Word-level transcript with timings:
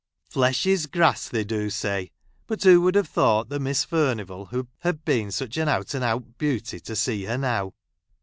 "Flesh 0.31 0.65
is 0.65 0.87
grass, 0.87 1.29
they 1.29 1.43
do 1.43 1.69
say; 1.69 2.09
but 2.47 2.63
who 2.63 2.81
would 2.81 2.95
have 2.95 3.07
thought 3.07 3.49
that 3.49 3.59
Miss 3.59 3.83
Fur 3.83 4.15
nivall 4.15 4.67
had 4.79 5.05
been 5.05 5.29
such 5.29 5.57
an 5.57 5.67
out 5.69 5.93
and 5.93 6.03
out 6.03 6.39
beauty, 6.39 6.79
to 6.79 6.95
see 6.95 7.25
her 7.25 7.37
now 7.37 7.75